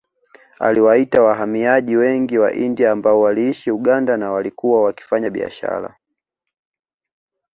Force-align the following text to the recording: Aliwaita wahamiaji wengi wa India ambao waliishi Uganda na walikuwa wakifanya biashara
Aliwaita 0.59 1.21
wahamiaji 1.21 1.95
wengi 1.95 2.37
wa 2.37 2.53
India 2.53 2.91
ambao 2.91 3.21
waliishi 3.21 3.71
Uganda 3.71 4.17
na 4.17 4.31
walikuwa 4.31 4.83
wakifanya 4.83 5.29
biashara 5.29 5.97